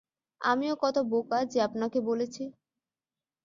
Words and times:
আমিও 0.41 0.75
কত 0.83 0.95
বোকা 1.11 1.39
যে 1.45 1.59
আপনাকে 1.61 1.99
বলেছি। 2.01 2.43